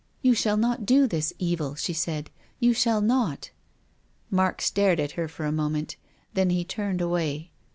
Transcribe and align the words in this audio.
"You 0.23 0.33
shall 0.33 0.57
not 0.57 0.83
do 0.87 1.05
this 1.05 1.31
evil," 1.37 1.75
she 1.75 1.93
said." 1.93 2.31
You 2.59 2.73
shall 2.73 3.01
not." 3.01 3.51
Mark 4.31 4.59
stared 4.59 4.99
at 4.99 5.11
her 5.11 5.27
for 5.27 5.45
a 5.45 5.51
moment. 5.51 5.95
Then 6.33 6.49
he 6.49 6.63
turned 6.65 7.01
away. 7.01 7.51